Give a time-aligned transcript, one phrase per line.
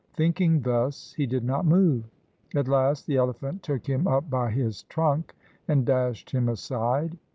[0.15, 2.05] Thinking thus he did not move.
[2.55, 5.35] At last the elephant took him up by his trunk
[5.67, 7.19] and dashed him aside.